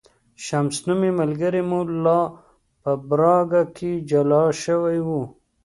[0.45, 2.19] شمس نومی ملګری مو لا
[2.81, 5.09] په پراګ کې جلا شوی و.